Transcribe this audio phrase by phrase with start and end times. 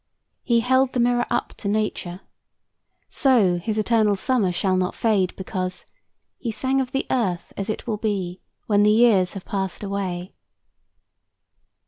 [0.41, 2.21] He "held the mirror up to Nature."
[3.07, 5.85] So "his eternal summer shall not fade," because
[6.39, 10.33] "He sang of the earth as it will be When the years have passed away."